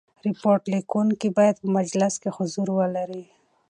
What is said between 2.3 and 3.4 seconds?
حضور ولري.